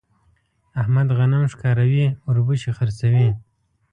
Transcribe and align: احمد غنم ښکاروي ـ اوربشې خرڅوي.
احمد 0.81 1.07
غنم 1.17 1.43
ښکاروي 1.51 2.05
ـ 2.09 2.17
اوربشې 2.27 2.71
خرڅوي. 2.77 3.29